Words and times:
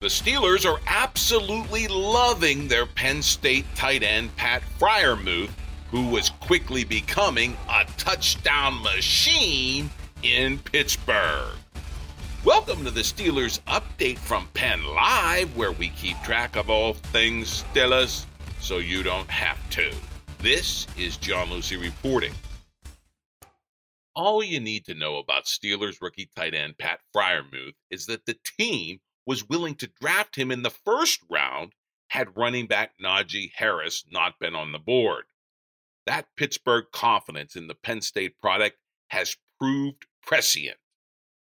The 0.00 0.06
Steelers 0.06 0.64
are 0.64 0.80
absolutely 0.86 1.88
loving 1.88 2.68
their 2.68 2.86
Penn 2.86 3.20
State 3.20 3.64
tight 3.74 4.04
end 4.04 4.36
Pat 4.36 4.62
Freiermuth, 4.78 5.50
who 5.90 6.06
was 6.06 6.30
quickly 6.30 6.84
becoming 6.84 7.56
a 7.68 7.84
touchdown 7.96 8.80
machine 8.80 9.90
in 10.22 10.60
Pittsburgh. 10.60 11.52
Welcome 12.44 12.84
to 12.84 12.92
the 12.92 13.00
Steelers 13.00 13.58
update 13.62 14.18
from 14.18 14.46
Penn 14.54 14.84
Live, 14.84 15.56
where 15.56 15.72
we 15.72 15.88
keep 15.88 16.16
track 16.22 16.54
of 16.54 16.70
all 16.70 16.92
things 16.94 17.64
Steelers 17.74 18.24
so 18.60 18.78
you 18.78 19.02
don't 19.02 19.28
have 19.28 19.58
to. 19.70 19.92
This 20.38 20.86
is 20.96 21.16
John 21.16 21.50
Lucy 21.50 21.76
reporting. 21.76 22.34
All 24.14 24.44
you 24.44 24.60
need 24.60 24.84
to 24.84 24.94
know 24.94 25.16
about 25.16 25.46
Steelers 25.46 26.00
rookie 26.00 26.30
tight 26.36 26.54
end 26.54 26.78
Pat 26.78 27.00
Freiermuth 27.12 27.74
is 27.90 28.06
that 28.06 28.26
the 28.26 28.36
team 28.56 29.00
was 29.28 29.46
willing 29.46 29.74
to 29.74 29.90
draft 30.00 30.36
him 30.36 30.50
in 30.50 30.62
the 30.62 30.70
first 30.70 31.20
round 31.28 31.70
had 32.08 32.34
running 32.34 32.66
back 32.66 32.92
Najee 32.98 33.50
Harris 33.54 34.02
not 34.10 34.38
been 34.40 34.54
on 34.54 34.72
the 34.72 34.78
board. 34.78 35.24
That 36.06 36.34
Pittsburgh 36.34 36.86
confidence 36.94 37.54
in 37.54 37.66
the 37.66 37.74
Penn 37.74 38.00
State 38.00 38.40
product 38.40 38.78
has 39.08 39.36
proved 39.60 40.06
prescient. 40.22 40.78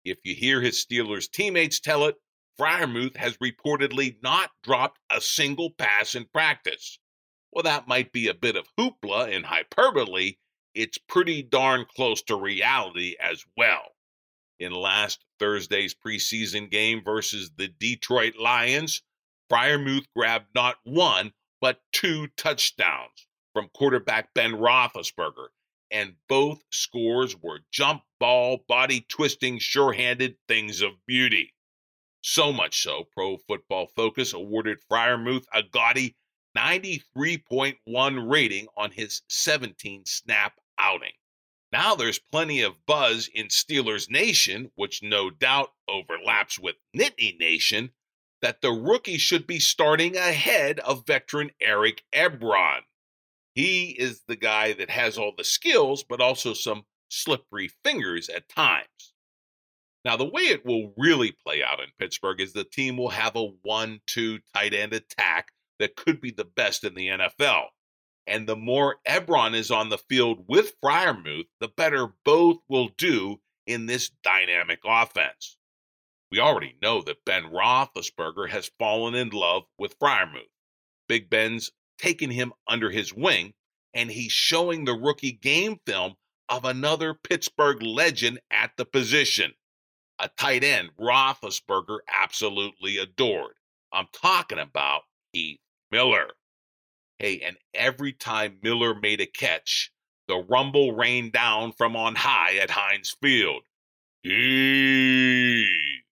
If 0.06 0.16
you 0.24 0.34
hear 0.34 0.62
his 0.62 0.82
Steelers 0.82 1.30
teammates 1.30 1.78
tell 1.78 2.06
it, 2.06 2.16
Freiermuth 2.58 3.16
has 3.18 3.36
reportedly 3.36 4.16
not 4.22 4.52
dropped 4.62 4.98
a 5.10 5.20
single 5.20 5.70
pass 5.72 6.14
in 6.14 6.24
practice. 6.32 6.98
Well, 7.52 7.64
that 7.64 7.86
might 7.86 8.10
be 8.10 8.28
a 8.28 8.34
bit 8.34 8.56
of 8.56 8.66
hoopla 8.78 9.36
and 9.36 9.44
hyperbole. 9.44 10.36
It's 10.74 10.96
pretty 10.96 11.42
darn 11.42 11.84
close 11.94 12.22
to 12.22 12.36
reality 12.36 13.16
as 13.20 13.44
well 13.54 13.95
in 14.58 14.72
last 14.72 15.24
Thursday's 15.38 15.94
preseason 15.94 16.70
game 16.70 17.02
versus 17.04 17.50
the 17.56 17.68
Detroit 17.68 18.36
Lions, 18.36 19.02
Freiermuth 19.50 20.06
grabbed 20.14 20.54
not 20.54 20.76
one, 20.84 21.32
but 21.60 21.80
two 21.92 22.28
touchdowns 22.36 23.26
from 23.52 23.68
quarterback 23.74 24.34
Ben 24.34 24.52
Roethlisberger, 24.52 25.48
and 25.90 26.16
both 26.28 26.62
scores 26.70 27.36
were 27.36 27.60
jump 27.70 28.02
ball, 28.18 28.64
body 28.68 29.06
twisting, 29.08 29.58
sure 29.58 29.92
handed 29.92 30.36
things 30.48 30.82
of 30.82 30.92
beauty. 31.06 31.54
So 32.22 32.52
much 32.52 32.82
so, 32.82 33.04
Pro 33.12 33.36
Football 33.36 33.86
Focus 33.86 34.32
awarded 34.32 34.78
Freiermuth 34.90 35.44
a 35.52 35.62
gaudy 35.62 36.16
93.1 36.56 38.30
rating 38.30 38.66
on 38.76 38.90
his 38.90 39.22
17 39.28 40.04
snap 40.06 40.58
outing. 40.78 41.12
Now 41.72 41.94
there's 41.94 42.18
plenty 42.18 42.62
of 42.62 42.86
buzz 42.86 43.28
in 43.32 43.48
Steelers 43.48 44.08
Nation, 44.08 44.70
which 44.76 45.02
no 45.02 45.30
doubt 45.30 45.72
overlaps 45.88 46.58
with 46.58 46.76
Nittany 46.96 47.38
Nation, 47.38 47.90
that 48.42 48.60
the 48.60 48.70
rookie 48.70 49.18
should 49.18 49.46
be 49.46 49.58
starting 49.58 50.16
ahead 50.16 50.78
of 50.80 51.06
veteran 51.06 51.50
Eric 51.60 52.04
Ebron. 52.14 52.80
He 53.54 53.90
is 53.90 54.22
the 54.28 54.36
guy 54.36 54.74
that 54.74 54.90
has 54.90 55.16
all 55.16 55.32
the 55.36 55.44
skills, 55.44 56.04
but 56.04 56.20
also 56.20 56.52
some 56.52 56.84
slippery 57.08 57.70
fingers 57.82 58.28
at 58.28 58.48
times. 58.48 59.14
Now, 60.04 60.16
the 60.16 60.24
way 60.24 60.42
it 60.42 60.64
will 60.64 60.94
really 60.96 61.32
play 61.32 61.64
out 61.64 61.80
in 61.80 61.86
Pittsburgh 61.98 62.40
is 62.40 62.52
the 62.52 62.64
team 62.64 62.96
will 62.96 63.08
have 63.08 63.34
a 63.34 63.46
1 63.62 64.00
2 64.06 64.38
tight 64.54 64.72
end 64.72 64.92
attack 64.92 65.48
that 65.78 65.96
could 65.96 66.20
be 66.20 66.30
the 66.30 66.44
best 66.44 66.84
in 66.84 66.94
the 66.94 67.08
NFL. 67.08 67.64
And 68.26 68.48
the 68.48 68.56
more 68.56 68.96
Ebron 69.06 69.54
is 69.54 69.70
on 69.70 69.88
the 69.88 69.98
field 69.98 70.44
with 70.48 70.72
Freiermuth, 70.80 71.46
the 71.60 71.68
better 71.68 72.08
both 72.24 72.58
will 72.68 72.88
do 72.96 73.40
in 73.66 73.86
this 73.86 74.10
dynamic 74.22 74.80
offense. 74.84 75.56
We 76.30 76.40
already 76.40 76.76
know 76.82 77.02
that 77.02 77.24
Ben 77.24 77.44
Roethlisberger 77.44 78.48
has 78.48 78.70
fallen 78.78 79.14
in 79.14 79.30
love 79.30 79.62
with 79.78 79.98
Freiermuth. 79.98 80.50
Big 81.08 81.30
Ben's 81.30 81.70
taken 81.98 82.30
him 82.30 82.52
under 82.66 82.90
his 82.90 83.14
wing, 83.14 83.54
and 83.94 84.10
he's 84.10 84.32
showing 84.32 84.84
the 84.84 84.94
rookie 84.94 85.32
game 85.32 85.78
film 85.86 86.14
of 86.48 86.64
another 86.64 87.14
Pittsburgh 87.14 87.82
legend 87.82 88.40
at 88.50 88.72
the 88.76 88.84
position. 88.84 89.54
A 90.18 90.28
tight 90.36 90.64
end 90.64 90.90
Roethlisberger 90.98 91.98
absolutely 92.08 92.98
adored. 92.98 93.54
I'm 93.92 94.08
talking 94.12 94.58
about 94.58 95.02
Heath 95.32 95.60
Miller. 95.90 96.30
Hey, 97.18 97.40
and 97.40 97.56
every 97.72 98.12
time 98.12 98.58
Miller 98.62 98.94
made 98.94 99.20
a 99.20 99.26
catch, 99.26 99.90
the 100.28 100.36
rumble 100.36 100.92
rained 100.92 101.32
down 101.32 101.72
from 101.72 101.96
on 101.96 102.14
high 102.14 102.56
at 102.56 102.70
Heinz 102.70 103.16
Field. 103.22 103.62
Eee. 104.24 106.02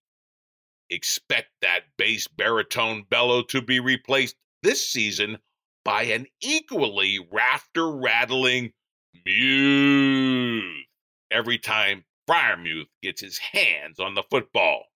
Expect 0.88 1.50
that 1.60 1.84
bass 1.98 2.28
baritone 2.28 3.02
bellow 3.02 3.42
to 3.42 3.60
be 3.60 3.80
replaced 3.80 4.36
this 4.62 4.88
season 4.88 5.38
by 5.84 6.04
an 6.04 6.26
equally 6.40 7.18
rafter 7.30 7.90
rattling 7.90 8.72
mew 9.26 10.84
every 11.30 11.58
time 11.58 12.04
Freiermuth 12.28 12.88
gets 13.02 13.20
his 13.20 13.38
hands 13.38 14.00
on 14.00 14.14
the 14.14 14.22
football. 14.22 14.86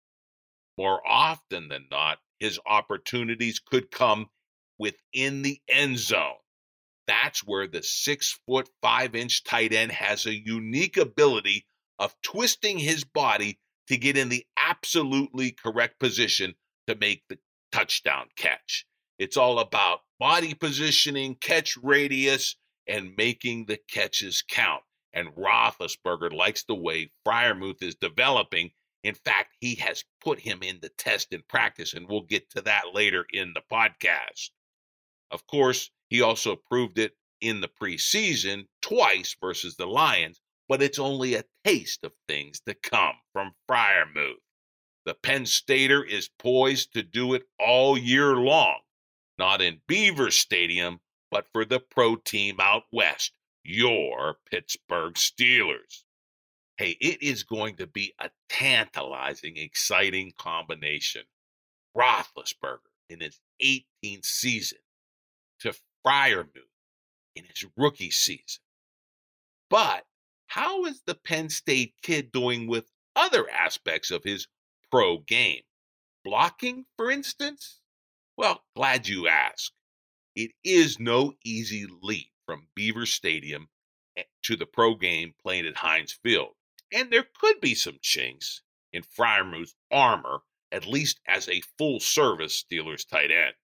More 0.79 1.07
often 1.07 1.69
than 1.69 1.87
not, 1.91 2.19
his 2.39 2.59
opportunities 2.65 3.59
could 3.59 3.91
come 3.91 4.31
within 4.79 5.43
the 5.43 5.61
end 5.69 5.99
zone. 5.99 6.37
That's 7.07 7.41
where 7.41 7.67
the 7.67 7.83
six 7.83 8.39
foot 8.47 8.69
five 8.83 9.15
inch 9.15 9.45
tight 9.45 9.73
end 9.73 9.93
has 9.93 10.27
a 10.27 10.35
unique 10.35 10.97
ability 10.97 11.67
of 11.99 12.15
twisting 12.23 12.79
his 12.79 13.05
body 13.05 13.59
to 13.89 13.97
get 13.97 14.17
in 14.17 14.29
the 14.29 14.47
absolutely 14.57 15.51
correct 15.51 15.99
position 15.99 16.55
to 16.87 16.95
make 16.95 17.23
the 17.29 17.39
touchdown 17.73 18.27
catch. 18.37 18.87
It's 19.19 19.37
all 19.37 19.59
about 19.59 20.01
body 20.21 20.55
positioning, 20.55 21.37
catch 21.37 21.77
radius, 21.79 22.57
and 22.87 23.17
making 23.17 23.67
the 23.67 23.79
catches 23.91 24.43
count. 24.43 24.83
And 25.13 25.35
Roethlisberger 25.35 26.33
likes 26.33 26.65
the 26.65 26.75
way 26.75 27.11
Freiermuth 27.27 27.83
is 27.83 27.95
developing. 27.95 28.71
In 29.03 29.15
fact, 29.15 29.55
he 29.61 29.75
has 29.77 30.05
put 30.21 30.41
him 30.41 30.63
in 30.63 30.79
the 30.81 30.91
test 30.91 31.33
in 31.33 31.43
practice, 31.49 31.95
and 31.95 32.09
we'll 32.09 32.23
get 32.23 32.51
to 32.51 32.61
that 32.63 32.95
later 32.95 33.27
in 33.33 33.55
the 33.55 33.63
podcast. 33.73 34.51
Of 35.31 35.47
course, 35.47 35.91
he 36.09 36.23
also 36.23 36.57
proved 36.57 36.99
it 36.99 37.17
in 37.41 37.61
the 37.61 37.69
preseason 37.69 38.67
twice 38.81 39.37
versus 39.41 39.77
the 39.77 39.87
Lions, 39.87 40.41
but 40.69 40.83
it's 40.83 40.99
only 40.99 41.35
a 41.35 41.45
taste 41.65 42.03
of 42.05 42.15
things 42.27 42.61
to 42.61 42.75
come 42.75 43.17
from 43.33 43.55
Freiermuth. 43.69 44.41
The 45.05 45.15
Penn 45.15 45.47
Stater 45.47 46.05
is 46.05 46.31
poised 46.39 46.93
to 46.95 47.03
do 47.03 47.35
it 47.35 47.45
all 47.59 47.97
year 47.97 48.37
long, 48.37 48.81
not 49.39 49.61
in 49.61 49.83
Beaver 49.87 50.31
Stadium, 50.31 51.01
but 51.31 51.47
for 51.53 51.65
the 51.65 51.81
pro 51.81 52.17
team 52.17 52.59
out 52.61 52.85
west, 52.91 53.33
your 53.63 54.39
Pittsburgh 54.51 55.15
Steelers. 55.15 56.05
Hey, 56.79 56.97
it 57.01 57.23
is 57.23 57.43
going 57.43 57.77
to 57.77 57.87
be 57.87 58.15
a 58.19 58.31
tantalizing, 58.49 59.57
exciting 59.57 60.33
combination. 60.39 61.23
Roethlisberger 61.97 62.79
in 63.09 63.21
his 63.21 63.41
18th 63.63 64.25
season 64.25 64.79
to 65.61 65.75
Freiermuth 66.07 66.69
in 67.35 67.45
his 67.45 67.67
rookie 67.77 68.11
season. 68.11 68.63
But 69.71 70.07
how 70.47 70.85
is 70.87 71.03
the 71.07 71.15
Penn 71.15 71.49
State 71.51 71.95
kid 72.03 72.33
doing 72.33 72.67
with 72.67 72.91
other 73.17 73.49
aspects 73.51 74.11
of 74.11 74.25
his 74.25 74.47
pro 74.91 75.19
game? 75.19 75.63
Blocking, 76.25 76.87
for 76.97 77.11
instance? 77.11 77.81
Well, 78.37 78.65
glad 78.77 79.09
you 79.09 79.29
asked. 79.29 79.73
it 80.35 80.53
is 80.65 80.99
no 81.01 81.35
easy 81.45 81.87
leap 82.03 82.31
from 82.47 82.69
Beaver 82.75 83.07
Stadium 83.07 83.69
eh, 84.17 84.23
to 84.45 84.57
the 84.57 84.67
pro 84.67 84.95
game 84.95 85.35
playing 85.41 85.67
at 85.67 85.77
Heinz 85.77 86.13
Field. 86.13 86.55
And 86.93 87.11
there 87.11 87.27
could 87.39 87.61
be 87.61 87.75
some 87.75 87.99
chinks 88.01 88.63
in 88.93 89.03
Freiermuth's 89.03 89.75
armor, 89.91 90.41
at 90.73 90.87
least 90.87 91.21
as 91.27 91.49
a 91.49 91.61
full 91.77 92.01
service 92.01 92.65
Steelers 92.65 93.07
tight 93.07 93.31
end. 93.31 93.55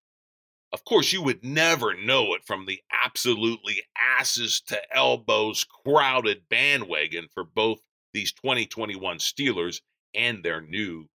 Of 0.74 0.84
course, 0.84 1.12
you 1.12 1.22
would 1.22 1.44
never 1.44 1.94
know 1.94 2.34
it 2.34 2.44
from 2.44 2.66
the 2.66 2.82
absolutely 2.90 3.80
asses 3.94 4.60
to 4.62 4.82
elbows 4.92 5.62
crowded 5.62 6.48
bandwagon 6.48 7.28
for 7.32 7.44
both 7.44 7.78
these 8.12 8.32
2021 8.32 9.18
Steelers 9.18 9.82
and 10.16 10.42
their 10.42 10.60
new, 10.60 11.10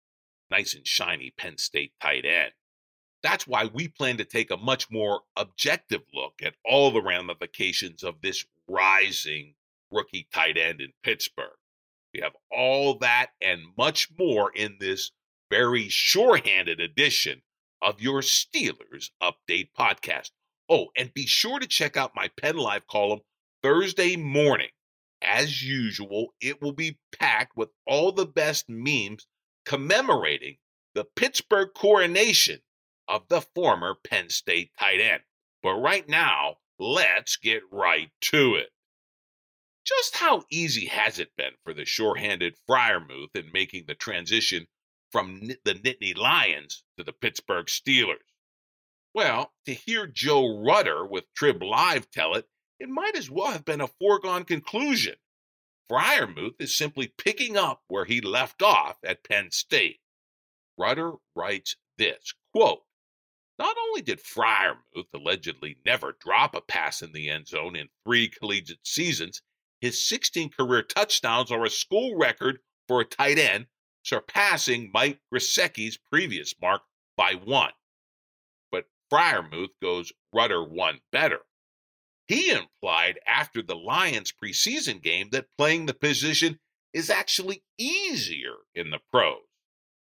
nice 0.50 0.76
and 0.76 0.88
shiny 0.88 1.32
Penn 1.32 1.58
State 1.58 1.92
tight 2.00 2.24
end. 2.24 2.54
That's 3.22 3.46
why 3.46 3.66
we 3.66 3.90
plan 3.90 4.16
to 4.16 4.24
take 4.24 4.50
a 4.50 4.56
much 4.56 4.90
more 4.90 5.24
objective 5.36 6.04
look 6.14 6.36
at 6.42 6.56
all 6.64 6.92
the 6.92 7.02
ramifications 7.02 8.02
of 8.02 8.22
this 8.22 8.46
rising 8.70 9.56
rookie 9.92 10.30
tight 10.34 10.58
end 10.58 10.80
in 10.80 10.94
Pittsburgh. 11.04 11.58
We 12.14 12.22
have 12.22 12.38
all 12.50 12.98
that 13.00 13.32
and 13.42 13.62
much 13.78 14.08
more 14.18 14.54
in 14.56 14.78
this 14.80 15.12
very 15.50 15.90
shorthanded 15.90 16.80
edition 16.80 17.42
of 17.82 18.02
your 18.02 18.22
Steelers 18.22 19.10
Update 19.22 19.70
podcast. 19.78 20.32
Oh, 20.70 20.88
and 20.98 21.14
be 21.14 21.26
sure 21.26 21.60
to 21.60 21.68
check 21.68 21.98
out 21.98 22.16
my 22.16 22.30
Penn 22.40 22.58
Live 22.58 22.88
column 22.88 23.22
Thursday 23.64 24.16
morning 24.16 24.70
as 25.22 25.64
usual, 25.64 26.34
it 26.40 26.62
will 26.62 26.72
be 26.72 26.98
packed 27.18 27.58
with 27.58 27.70
all 27.86 28.12
the 28.12 28.26
best 28.26 28.70
memes 28.70 29.28
commemorating 29.66 30.58
the 30.94 31.04
Pittsburgh 31.04 31.70
coronation 31.76 32.60
of 33.08 33.28
the 33.28 33.42
former 33.42 33.96
Penn 33.96 34.30
State 34.30 34.72
tight 34.80 35.02
end. 35.02 35.22
But 35.62 35.76
right 35.76 36.08
now, 36.08 36.58
let's 36.78 37.36
get 37.38 37.64
right 37.72 38.10
to 38.22 38.56
it. 38.56 38.70
Just 39.86 40.16
how 40.16 40.44
easy 40.50 40.86
has 40.86 41.20
it 41.20 41.36
been 41.36 41.54
for 41.64 41.74
the 41.74 41.86
sure-handed 41.86 42.56
Freiermuth 42.70 43.36
in 43.36 43.52
making 43.52 43.86
the 43.88 43.96
transition 43.96 44.68
from 45.12 45.42
the 45.64 45.74
Nittany 45.74 46.16
Lions 46.16 46.84
to 46.98 47.04
the 47.04 47.14
Pittsburgh 47.14 47.68
Steelers? 47.68 48.18
Well, 49.14 49.54
to 49.66 49.74
hear 49.74 50.06
Joe 50.06 50.62
Rutter 50.64 51.06
with 51.06 51.34
Trib 51.34 51.64
Live 51.64 52.12
tell 52.12 52.36
it, 52.36 52.48
it 52.80 52.90
might 52.90 53.16
as 53.16 53.30
well 53.30 53.52
have 53.52 53.66
been 53.66 53.82
a 53.82 53.88
foregone 53.88 54.46
conclusion. 54.46 55.16
Freiermuth 55.90 56.62
is 56.62 56.76
simply 56.76 57.08
picking 57.08 57.58
up 57.58 57.84
where 57.88 58.06
he 58.06 58.22
left 58.22 58.62
off 58.62 58.98
at 59.04 59.24
Penn 59.24 59.50
State. 59.52 60.00
Rutter 60.78 61.14
writes 61.36 61.76
this 61.98 62.34
quote, 62.54 62.84
Not 63.58 63.76
only 63.78 64.02
did 64.02 64.22
Freiermuth 64.22 65.12
allegedly 65.14 65.78
never 65.84 66.16
drop 66.20 66.54
a 66.54 66.62
pass 66.62 67.02
in 67.02 67.12
the 67.12 67.30
end 67.30 67.48
zone 67.48 67.76
in 67.76 67.90
three 68.06 68.30
collegiate 68.30 68.86
seasons, 68.86 69.42
his 69.82 70.08
16 70.08 70.52
career 70.52 70.84
touchdowns 70.84 71.52
are 71.52 71.66
a 71.66 71.70
school 71.70 72.16
record 72.16 72.60
for 72.88 73.02
a 73.02 73.06
tight 73.06 73.40
end, 73.40 73.68
surpassing 74.10 74.90
Mike 74.92 75.20
Gesicki's 75.32 75.98
previous 76.12 76.56
mark 76.60 76.82
by 77.16 77.34
one. 77.34 77.74
But 78.72 78.86
Freiermuth 79.12 79.70
goes 79.82 80.12
Rutter 80.34 80.64
one 80.64 81.00
better. 81.12 81.42
He 82.28 82.50
implied 82.50 83.20
after 83.28 83.62
the 83.62 83.76
Lions 83.76 84.34
preseason 84.34 85.02
game 85.02 85.30
that 85.32 85.48
playing 85.58 85.86
the 85.86 85.94
position 85.94 86.60
is 86.92 87.10
actually 87.12 87.64
easier 87.78 88.56
in 88.74 88.90
the 88.90 89.00
pros. 89.12 89.42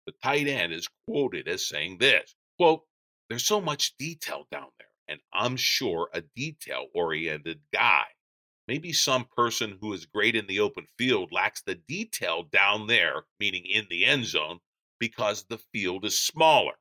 The 0.06 0.12
tight 0.23 0.49
end 0.49 0.73
is 0.73 0.89
quoted 1.09 1.49
as 1.49 1.67
saying 1.67 1.97
this 1.99 2.35
quote, 2.59 2.83
There's 3.29 3.47
so 3.47 3.61
much 3.61 3.97
detail 3.97 4.47
down 4.51 4.69
there, 4.79 4.89
and 5.09 5.21
I'm 5.33 5.56
sure 5.56 6.11
a 6.12 6.21
detail 6.21 6.89
oriented 6.95 7.61
guy. 7.73 8.05
Maybe 8.67 8.93
some 8.93 9.27
person 9.27 9.79
who 9.81 9.93
is 9.93 10.07
great 10.07 10.35
in 10.35 10.47
the 10.47 10.61
open 10.61 10.87
field 10.97 11.33
lacks 11.33 11.61
the 11.61 11.75
detail 11.75 12.43
down 12.43 12.87
there, 12.87 13.25
meaning 13.39 13.67
in 13.67 13.87
the 13.91 14.07
end 14.07 14.25
zone, 14.25 14.61
because 14.99 15.45
the 15.45 15.59
field 15.59 16.05
is 16.05 16.19
smaller. 16.19 16.79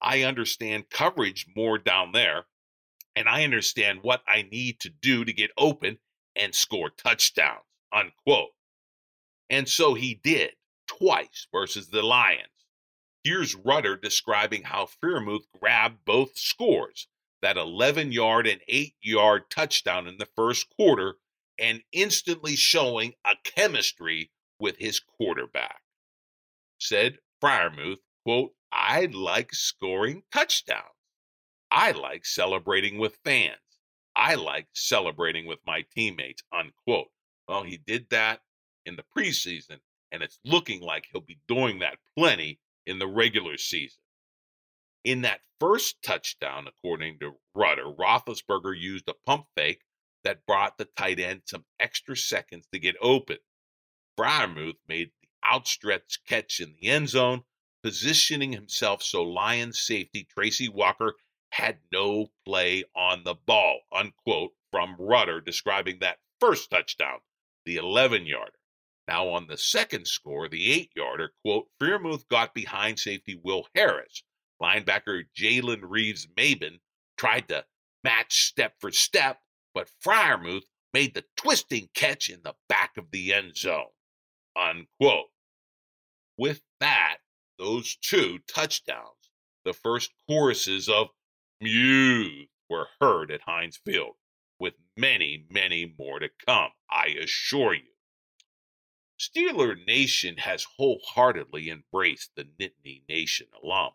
I 0.00 0.22
understand 0.22 0.90
coverage 0.90 1.46
more 1.56 1.76
down 1.76 2.12
there, 2.12 2.46
and 3.16 3.28
I 3.28 3.42
understand 3.42 4.02
what 4.02 4.22
I 4.28 4.42
need 4.42 4.78
to 4.80 4.90
do 4.90 5.24
to 5.24 5.32
get 5.32 5.50
open 5.58 5.98
and 6.36 6.54
score 6.54 6.90
touchdowns, 6.90 7.64
unquote. 7.92 8.50
And 9.50 9.68
so 9.68 9.94
he 9.94 10.14
did 10.14 10.52
twice 10.86 11.48
versus 11.50 11.88
the 11.88 12.02
Lions. 12.02 12.46
Here's 13.24 13.56
Rutter 13.56 13.96
describing 13.96 14.62
how 14.62 14.86
Freiermuth 14.86 15.46
grabbed 15.58 16.04
both 16.04 16.38
scores 16.38 17.08
that 17.42 17.56
11 17.56 18.12
yard 18.12 18.46
and 18.46 18.60
8 18.68 18.94
yard 19.00 19.50
touchdown 19.50 20.06
in 20.06 20.18
the 20.18 20.28
first 20.36 20.68
quarter 20.76 21.16
and 21.58 21.82
instantly 21.92 22.56
showing 22.56 23.14
a 23.24 23.34
chemistry 23.44 24.30
with 24.58 24.76
his 24.78 25.00
quarterback. 25.00 25.80
Said 26.78 27.18
Freiermuth, 27.42 27.98
quote, 28.24 28.52
I 28.72 29.06
like 29.06 29.52
scoring 29.52 30.22
touchdowns. 30.32 30.84
I 31.70 31.92
like 31.92 32.24
celebrating 32.24 32.98
with 32.98 33.18
fans. 33.24 33.56
I 34.16 34.34
like 34.34 34.68
celebrating 34.72 35.46
with 35.46 35.60
my 35.66 35.84
teammates, 35.94 36.42
unquote. 36.52 37.08
Well, 37.46 37.62
he 37.62 37.78
did 37.78 38.08
that 38.10 38.40
in 38.84 38.96
the 38.96 39.04
preseason, 39.16 39.78
and 40.10 40.22
it's 40.22 40.38
looking 40.44 40.80
like 40.80 41.06
he'll 41.10 41.20
be 41.20 41.38
doing 41.46 41.78
that 41.80 41.98
plenty 42.16 42.58
in 42.86 42.98
the 42.98 43.06
regular 43.06 43.56
season. 43.56 44.02
In 45.04 45.22
that 45.22 45.40
first 45.60 46.02
touchdown, 46.02 46.66
according 46.66 47.20
to 47.20 47.38
Rutter, 47.54 47.84
Roethlisberger 47.84 48.78
used 48.78 49.08
a 49.08 49.14
pump 49.14 49.46
fake 49.56 49.84
that 50.24 50.44
brought 50.44 50.76
the 50.76 50.84
tight 50.84 51.20
end 51.20 51.42
some 51.46 51.64
extra 51.78 52.16
seconds 52.16 52.66
to 52.72 52.78
get 52.78 52.96
open. 53.00 53.38
Freiermuth 54.18 54.78
made 54.88 55.12
the 55.22 55.28
outstretched 55.46 56.26
catch 56.26 56.60
in 56.60 56.74
the 56.80 56.88
end 56.88 57.08
zone, 57.08 57.44
positioning 57.82 58.52
himself 58.52 59.02
so 59.02 59.22
Lions 59.22 59.78
safety 59.78 60.24
Tracy 60.24 60.68
Walker 60.68 61.14
had 61.50 61.78
no 61.92 62.32
play 62.44 62.84
on 62.94 63.22
the 63.22 63.34
ball, 63.34 63.82
unquote, 63.92 64.52
from 64.70 64.96
Rutter 64.98 65.40
describing 65.40 66.00
that 66.00 66.18
first 66.40 66.70
touchdown, 66.70 67.20
the 67.64 67.76
11 67.76 68.26
yarder. 68.26 68.58
Now, 69.06 69.28
on 69.28 69.46
the 69.46 69.56
second 69.56 70.06
score, 70.06 70.48
the 70.48 70.70
eight 70.70 70.90
yarder, 70.94 71.32
quote, 71.42 71.68
Freiermuth 71.80 72.28
got 72.28 72.52
behind 72.52 72.98
safety 72.98 73.40
Will 73.42 73.66
Harris. 73.74 74.22
Linebacker 74.62 75.24
Jalen 75.36 75.80
Reeves 75.82 76.26
Maybin 76.36 76.78
tried 77.16 77.48
to 77.48 77.64
match 78.04 78.44
step 78.44 78.74
for 78.80 78.90
step, 78.90 79.40
but 79.74 79.90
Freiermuth 80.04 80.66
made 80.92 81.14
the 81.14 81.24
twisting 81.36 81.88
catch 81.94 82.28
in 82.28 82.40
the 82.42 82.54
back 82.68 82.96
of 82.96 83.10
the 83.10 83.32
end 83.32 83.56
zone, 83.56 83.90
unquote. 84.56 85.30
With 86.36 86.62
that, 86.80 87.18
those 87.58 87.96
two 87.96 88.38
touchdowns, 88.48 89.30
the 89.64 89.72
first 89.72 90.10
choruses 90.28 90.88
of 90.88 91.08
mews 91.60 92.48
were 92.70 92.88
heard 93.00 93.30
at 93.30 93.42
Heinz 93.42 93.80
Field, 93.84 94.14
with 94.58 94.74
many, 94.96 95.46
many 95.50 95.94
more 95.98 96.18
to 96.18 96.30
come, 96.46 96.70
I 96.90 97.08
assure 97.20 97.74
you. 97.74 97.82
Steeler 99.20 99.84
Nation 99.86 100.36
has 100.36 100.64
wholeheartedly 100.76 101.70
embraced 101.70 102.30
the 102.36 102.44
Nittany 102.44 103.02
Nation 103.08 103.48
alum. 103.62 103.90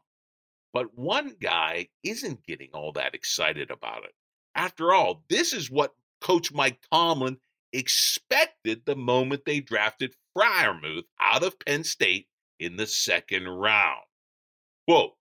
But 0.73 0.97
one 0.97 1.35
guy 1.39 1.89
isn't 2.03 2.45
getting 2.45 2.71
all 2.73 2.91
that 2.93 3.13
excited 3.13 3.69
about 3.69 4.03
it. 4.05 4.15
After 4.55 4.91
all, 4.91 5.23
this 5.29 5.53
is 5.53 5.69
what 5.69 5.95
Coach 6.19 6.51
Mike 6.51 6.79
Tomlin 6.91 7.37
expected 7.71 8.85
the 8.85 8.95
moment 8.95 9.45
they 9.45 9.59
drafted 9.59 10.15
Freiermuth 10.35 11.05
out 11.19 11.43
of 11.43 11.59
Penn 11.59 11.83
State 11.83 12.27
in 12.59 12.75
the 12.77 12.87
second 12.87 13.47
round. 13.47 14.05
Quote, 14.87 15.13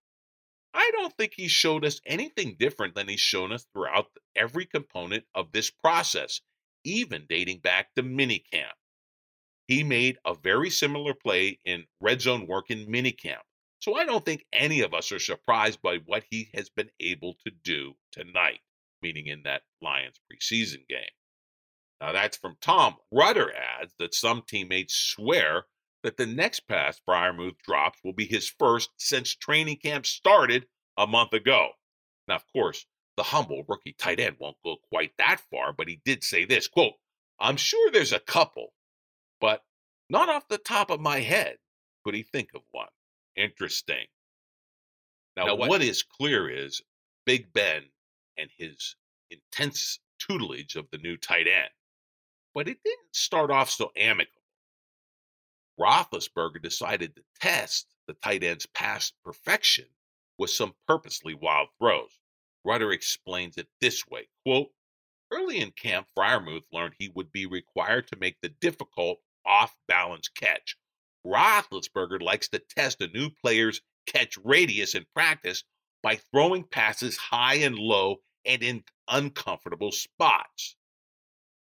I 0.75 0.91
don't 0.95 1.15
think 1.17 1.35
he 1.35 1.49
showed 1.49 1.85
us 1.85 2.01
anything 2.07 2.57
different 2.59 2.95
than 2.95 3.09
he's 3.09 3.21
shown 3.21 3.53
us 3.53 3.67
throughout 3.73 4.07
every 4.35 4.65
component 4.65 5.25
of 5.35 5.53
this 5.53 5.71
process, 5.71 6.41
even 6.83 7.27
dating 7.29 7.59
back 7.59 7.95
to 7.95 8.03
minicamp. 8.03 8.73
He 9.69 9.85
made 9.85 10.19
a 10.25 10.35
very 10.35 10.71
similar 10.71 11.15
play 11.15 11.61
in 11.65 11.87
red 12.01 12.23
zone 12.23 12.47
work 12.47 12.71
in 12.71 12.87
minicamp. 12.87 13.43
So 13.83 13.97
I 13.97 14.05
don't 14.05 14.25
think 14.25 14.47
any 14.53 14.83
of 14.83 14.95
us 14.95 15.11
are 15.11 15.19
surprised 15.19 15.83
by 15.83 15.97
what 16.07 16.23
he 16.31 16.51
has 16.55 16.71
been 16.71 16.91
able 17.01 17.35
to 17.45 17.51
do 17.65 17.95
tonight, 18.13 18.61
meaning 19.03 19.27
in 19.27 19.43
that 19.43 19.63
Lions 19.81 20.21
preseason 20.31 20.87
game. 20.89 21.03
Now 22.01 22.13
that's 22.13 22.37
from 22.37 22.55
Tom. 22.61 22.95
Rutter 23.11 23.53
adds 23.53 23.93
that 23.99 24.15
some 24.15 24.45
teammates 24.47 24.95
swear 24.95 25.65
that 26.05 26.17
the 26.17 26.27
next 26.27 26.69
pass 26.69 27.01
Freiermuth 27.09 27.59
drops 27.67 27.99
will 28.05 28.13
be 28.13 28.25
his 28.25 28.49
first 28.49 28.91
since 28.99 29.35
training 29.35 29.79
camp 29.83 30.07
started 30.07 30.67
a 30.97 31.09
month 31.09 31.33
ago. 31.33 31.71
Now, 32.29 32.37
of 32.37 32.45
course, 32.53 32.87
the 33.17 33.25
humble 33.25 33.65
rookie 33.67 33.97
tight 33.99 34.21
end 34.21 34.37
won't 34.39 34.63
go 34.65 34.77
quite 34.91 35.11
that 35.19 35.41
far, 35.51 35.73
but 35.73 35.89
he 35.89 36.01
did 36.05 36.23
say 36.23 36.45
this 36.45 36.69
quote, 36.69 36.95
I'm 37.41 37.57
sure 37.57 37.91
there's 37.91 38.13
a 38.13 38.21
couple, 38.21 38.75
but 39.41 39.65
not 40.09 40.29
off 40.29 40.47
the 40.47 40.59
top 40.59 40.89
of 40.91 41.01
my 41.01 41.19
head 41.19 41.57
could 42.05 42.15
he 42.15 42.23
think 42.23 42.51
of 42.55 42.63
one. 42.71 42.87
Interesting. 43.37 44.07
Now, 45.37 45.47
now 45.47 45.55
what, 45.55 45.69
what 45.69 45.83
is 45.83 46.03
clear 46.03 46.49
is 46.49 46.83
Big 47.25 47.53
Ben 47.53 47.85
and 48.37 48.51
his 48.57 48.97
intense 49.31 49.99
tutelage 50.19 50.77
of 50.77 50.91
the 50.91 50.99
new 50.99 51.17
tight 51.17 51.47
end. 51.47 51.71
But 52.55 52.69
it 52.69 52.83
didn't 52.85 53.15
start 53.15 53.51
off 53.51 53.71
so 53.71 53.91
amicable. 53.97 54.43
Roethlisberger 55.81 56.63
decided 56.63 57.17
to 57.17 57.23
test 57.41 57.87
the 58.07 58.15
tight 58.15 58.45
end's 58.45 58.67
past 58.67 59.15
perfection 59.25 59.87
with 60.39 60.51
some 60.51 60.75
purposely 60.87 61.35
wild 61.35 61.69
throws. 61.79 62.19
Rutter 62.65 62.93
explains 62.93 63.57
it 63.57 63.69
this 63.81 64.07
way 64.07 64.29
quote, 64.45 64.71
Early 65.31 65.61
in 65.61 65.71
camp, 65.73 66.09
Freiermuth 66.17 66.67
learned 66.73 66.95
he 66.99 67.09
would 67.09 67.33
be 67.33 67.47
required 67.47 68.07
to 68.09 68.17
make 68.17 68.41
the 68.41 68.51
difficult 68.51 69.21
off 69.47 69.75
balance 69.89 70.29
catch. 70.29 70.77
Roethlisberger 71.27 72.21
likes 72.21 72.49
to 72.49 72.59
test 72.59 73.01
a 73.01 73.09
new 73.09 73.31
player's 73.31 73.81
catch 74.07 74.37
radius 74.43 74.95
in 74.95 75.07
practice 75.15 75.65
by 76.03 76.17
throwing 76.17 76.65
passes 76.65 77.17
high 77.17 77.57
and 77.57 77.77
low 77.77 78.17
and 78.45 78.63
in 78.63 78.83
uncomfortable 79.09 79.93
spots. 79.93 80.77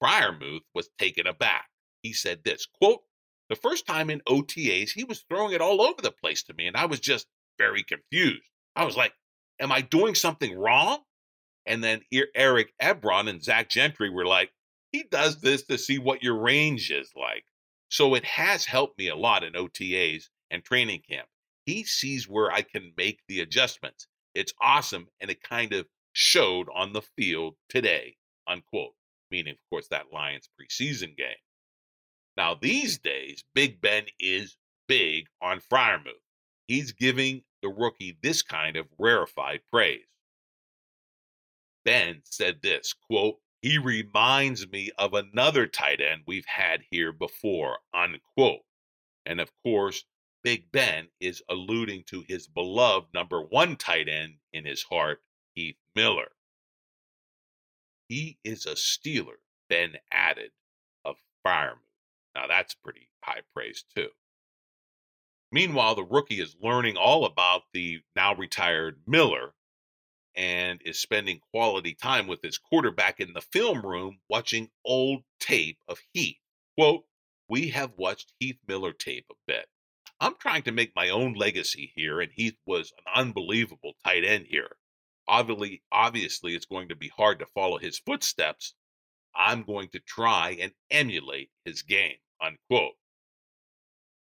Freiermuth 0.01 0.61
was 0.73 0.89
taken 0.97 1.27
aback. 1.27 1.69
He 2.01 2.13
said 2.13 2.43
this 2.43 2.65
quote, 2.65 3.01
The 3.49 3.55
first 3.55 3.85
time 3.85 4.09
in 4.09 4.21
OTAs, 4.21 4.91
he 4.91 5.03
was 5.03 5.25
throwing 5.29 5.53
it 5.53 5.61
all 5.61 5.81
over 5.81 6.01
the 6.01 6.11
place 6.11 6.43
to 6.43 6.53
me, 6.53 6.67
and 6.67 6.77
I 6.77 6.85
was 6.85 6.99
just 6.99 7.27
very 7.57 7.83
confused. 7.83 8.49
I 8.75 8.85
was 8.85 8.95
like, 8.95 9.13
Am 9.59 9.71
I 9.71 9.81
doing 9.81 10.15
something 10.15 10.57
wrong? 10.57 10.99
And 11.65 11.83
then 11.83 12.01
Eric 12.33 12.73
Ebron 12.81 13.29
and 13.29 13.43
Zach 13.43 13.69
Gentry 13.69 14.09
were 14.09 14.25
like, 14.25 14.51
he 14.91 15.03
does 15.03 15.39
this 15.39 15.63
to 15.63 15.77
see 15.77 15.99
what 15.99 16.23
your 16.23 16.35
range 16.37 16.91
is 16.91 17.11
like. 17.15 17.45
So 17.91 18.15
it 18.15 18.23
has 18.23 18.63
helped 18.63 18.97
me 18.97 19.09
a 19.09 19.17
lot 19.17 19.43
in 19.43 19.51
OTAs 19.51 20.29
and 20.49 20.63
training 20.63 21.01
camp. 21.07 21.27
He 21.65 21.83
sees 21.83 22.27
where 22.27 22.49
I 22.49 22.61
can 22.61 22.93
make 22.95 23.19
the 23.27 23.41
adjustments. 23.41 24.07
It's 24.33 24.53
awesome, 24.61 25.09
and 25.19 25.29
it 25.29 25.43
kind 25.43 25.73
of 25.73 25.87
showed 26.13 26.67
on 26.73 26.93
the 26.93 27.01
field 27.01 27.55
today, 27.67 28.15
unquote. 28.47 28.93
Meaning, 29.29 29.53
of 29.53 29.69
course, 29.69 29.89
that 29.89 30.13
Lions 30.13 30.49
preseason 30.57 31.17
game. 31.17 31.35
Now, 32.37 32.55
these 32.55 32.97
days, 32.97 33.43
Big 33.53 33.81
Ben 33.81 34.05
is 34.21 34.55
big 34.87 35.25
on 35.41 35.59
Freiermuth. 35.59 36.23
He's 36.67 36.93
giving 36.93 37.43
the 37.61 37.69
rookie 37.69 38.17
this 38.23 38.41
kind 38.41 38.77
of 38.77 38.87
rarefied 38.97 39.61
praise. 39.69 40.05
Ben 41.83 42.21
said 42.23 42.61
this 42.61 42.93
quote, 42.93 43.39
he 43.61 43.77
reminds 43.77 44.67
me 44.71 44.89
of 44.97 45.13
another 45.13 45.67
tight 45.67 46.01
end 46.01 46.23
we've 46.25 46.45
had 46.45 46.81
here 46.89 47.11
before, 47.11 47.79
unquote. 47.93 48.61
And 49.25 49.39
of 49.39 49.51
course, 49.63 50.03
Big 50.43 50.71
Ben 50.71 51.09
is 51.19 51.43
alluding 51.47 52.03
to 52.07 52.23
his 52.27 52.47
beloved 52.47 53.13
number 53.13 53.41
one 53.41 53.75
tight 53.75 54.09
end 54.09 54.35
in 54.51 54.65
his 54.65 54.83
heart, 54.83 55.21
Heath 55.53 55.77
Miller. 55.95 56.31
He 58.07 58.39
is 58.43 58.65
a 58.65 58.71
Steeler, 58.71 59.37
Ben 59.69 59.97
added, 60.11 60.51
of 61.05 61.17
Freiermuth. 61.45 61.77
Now 62.33 62.47
that's 62.47 62.73
pretty 62.73 63.09
high 63.23 63.41
praise, 63.53 63.85
too. 63.95 64.09
Meanwhile, 65.51 65.95
the 65.95 66.03
rookie 66.03 66.41
is 66.41 66.55
learning 66.61 66.97
all 66.97 67.25
about 67.25 67.63
the 67.73 68.01
now 68.15 68.33
retired 68.33 69.01
Miller 69.05 69.53
and 70.35 70.81
is 70.83 70.99
spending 70.99 71.39
quality 71.51 71.93
time 71.93 72.27
with 72.27 72.41
his 72.41 72.57
quarterback 72.57 73.19
in 73.19 73.33
the 73.33 73.41
film 73.41 73.81
room 73.81 74.19
watching 74.29 74.69
old 74.85 75.23
tape 75.39 75.79
of 75.87 75.99
Heath. 76.13 76.37
Quote, 76.77 77.05
We 77.47 77.69
have 77.69 77.97
watched 77.97 78.33
Heath 78.39 78.59
Miller 78.67 78.93
tape 78.93 79.25
a 79.29 79.35
bit. 79.45 79.67
I'm 80.19 80.35
trying 80.35 80.63
to 80.63 80.71
make 80.71 80.95
my 80.95 81.09
own 81.09 81.33
legacy 81.33 81.91
here, 81.95 82.21
and 82.21 82.31
Heath 82.31 82.57
was 82.65 82.93
an 82.97 83.05
unbelievable 83.15 83.93
tight 84.03 84.23
end 84.23 84.45
here. 84.47 84.77
Obviously, 85.27 85.81
obviously, 85.91 86.55
it's 86.55 86.65
going 86.65 86.89
to 86.89 86.95
be 86.95 87.09
hard 87.09 87.39
to 87.39 87.45
follow 87.45 87.77
his 87.77 87.99
footsteps. 87.99 88.75
I'm 89.35 89.63
going 89.63 89.89
to 89.89 89.99
try 89.99 90.57
and 90.61 90.73
emulate 90.89 91.51
his 91.65 91.81
game. 91.81 92.17
Unquote. 92.39 92.95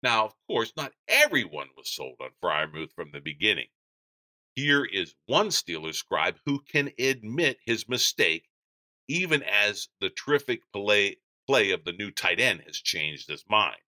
Now, 0.02 0.24
of 0.24 0.34
course, 0.46 0.72
not 0.76 0.92
everyone 1.08 1.68
was 1.76 1.90
sold 1.90 2.16
on 2.20 2.30
Freiermuth 2.42 2.92
from 2.94 3.10
the 3.12 3.20
beginning. 3.20 3.68
Here 4.56 4.84
is 4.84 5.14
one 5.26 5.48
Steelers 5.48 5.94
scribe 5.94 6.38
who 6.44 6.60
can 6.60 6.90
admit 6.98 7.58
his 7.64 7.88
mistake, 7.88 8.48
even 9.06 9.42
as 9.42 9.88
the 10.00 10.10
terrific 10.10 10.62
play, 10.72 11.18
play 11.46 11.70
of 11.70 11.84
the 11.84 11.92
new 11.92 12.10
tight 12.10 12.40
end 12.40 12.62
has 12.66 12.80
changed 12.80 13.28
his 13.28 13.44
mind. 13.48 13.80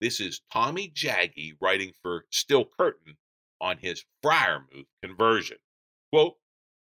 This 0.00 0.20
is 0.20 0.42
Tommy 0.52 0.90
Jaggy 0.90 1.56
writing 1.60 1.92
for 2.02 2.26
Still 2.30 2.64
Curtain 2.64 3.18
on 3.60 3.78
his 3.78 4.04
Freiermuth 4.22 4.86
conversion. 5.02 5.58
Quote, 6.12 6.36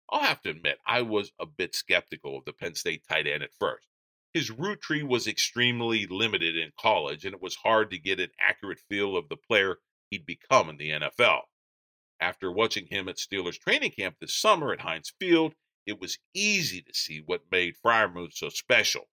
I'll 0.10 0.22
have 0.22 0.42
to 0.42 0.50
admit, 0.50 0.80
I 0.86 1.02
was 1.02 1.32
a 1.40 1.46
bit 1.46 1.74
skeptical 1.74 2.38
of 2.38 2.46
the 2.46 2.54
Penn 2.54 2.76
State 2.76 3.08
tight 3.08 3.28
end 3.28 3.44
at 3.44 3.56
first. 3.58 3.88
His 4.34 4.52
route 4.52 4.82
tree 4.82 5.04
was 5.04 5.28
extremely 5.28 6.06
limited 6.06 6.58
in 6.58 6.74
college, 6.78 7.24
and 7.24 7.34
it 7.34 7.42
was 7.42 7.56
hard 7.56 7.92
to 7.92 7.98
get 7.98 8.20
an 8.20 8.32
accurate 8.40 8.80
feel 8.90 9.16
of 9.16 9.30
the 9.30 9.38
player 9.38 9.80
he'd 10.10 10.26
become 10.26 10.70
in 10.70 10.78
the 10.78 10.90
NFL. 10.90 11.44
After 12.20 12.52
watching 12.52 12.88
him 12.88 13.10
at 13.10 13.18
Steelers 13.18 13.60
training 13.60 13.92
camp 13.92 14.18
this 14.20 14.34
summer 14.34 14.72
at 14.72 14.82
Heinz 14.82 15.14
Field, 15.20 15.54
it 15.86 16.00
was 16.00 16.18
easy 16.34 16.82
to 16.82 16.94
see 16.94 17.22
what 17.22 17.52
made 17.52 17.76
Freiermuth 17.78 18.34
so 18.34 18.50
special. 18.50 19.10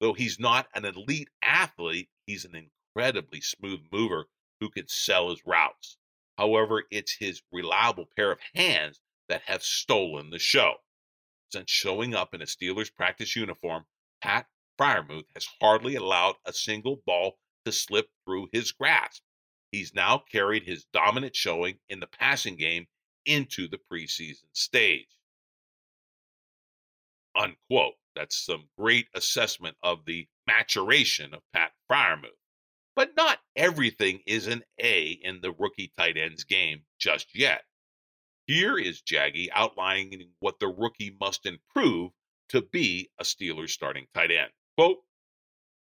Though 0.00 0.12
he's 0.12 0.38
not 0.38 0.68
an 0.74 0.84
elite 0.84 1.28
athlete, 1.42 2.08
he's 2.26 2.44
an 2.44 2.54
incredibly 2.54 3.40
smooth 3.40 3.80
mover 3.90 4.28
who 4.60 4.70
can 4.70 4.88
sell 4.88 5.30
his 5.30 5.44
routes. 5.44 5.98
However, 6.38 6.84
it's 6.90 7.16
his 7.16 7.42
reliable 7.50 8.06
pair 8.14 8.30
of 8.30 8.38
hands 8.54 9.00
that 9.28 9.42
have 9.42 9.62
stolen 9.62 10.30
the 10.30 10.38
show. 10.38 10.76
Since 11.50 11.70
showing 11.70 12.14
up 12.14 12.34
in 12.34 12.42
a 12.42 12.46
Steelers 12.46 12.94
practice 12.94 13.34
uniform, 13.36 13.86
Pat 14.20 14.46
Freiermuth 14.78 15.26
has 15.34 15.48
hardly 15.60 15.94
allowed 15.94 16.36
a 16.44 16.52
single 16.52 17.02
ball 17.06 17.38
to 17.64 17.72
slip 17.72 18.10
through 18.24 18.48
his 18.52 18.72
grasp. 18.72 19.22
He's 19.72 19.94
now 19.94 20.18
carried 20.18 20.64
his 20.64 20.84
dominant 20.92 21.36
showing 21.36 21.78
in 21.88 22.00
the 22.00 22.06
passing 22.06 22.56
game 22.56 22.86
into 23.24 23.68
the 23.68 23.78
preseason 23.78 24.46
stage. 24.52 25.08
Unquote. 27.34 27.94
That's 28.16 28.34
some 28.34 28.70
great 28.78 29.08
assessment 29.14 29.76
of 29.82 30.06
the 30.06 30.26
maturation 30.46 31.34
of 31.34 31.42
Pat 31.52 31.72
Freiermuth. 31.86 32.30
But 32.94 33.14
not 33.14 33.38
everything 33.54 34.22
is 34.26 34.46
an 34.46 34.64
A 34.82 35.08
in 35.22 35.42
the 35.42 35.52
rookie 35.52 35.92
tight 35.98 36.16
end's 36.16 36.44
game 36.44 36.86
just 36.98 37.34
yet. 37.34 37.64
Here 38.46 38.78
is 38.78 39.02
Jaggy 39.02 39.48
outlining 39.52 40.30
what 40.38 40.60
the 40.60 40.68
rookie 40.68 41.14
must 41.20 41.44
improve 41.44 42.12
to 42.48 42.62
be 42.62 43.10
a 43.18 43.24
Steelers 43.24 43.70
starting 43.70 44.06
tight 44.14 44.30
end. 44.30 44.50
Quote, 44.78 45.04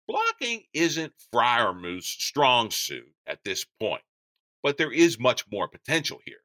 Blocking 0.07 0.65
isn't 0.75 1.15
Freiermuth's 1.33 2.07
strong 2.07 2.71
suit 2.71 3.15
at 3.27 3.43
this 3.45 3.65
point, 3.81 4.03
but 4.63 4.77
there 4.77 4.93
is 4.93 5.19
much 5.19 5.45
more 5.51 5.67
potential 5.67 6.21
here. 6.27 6.43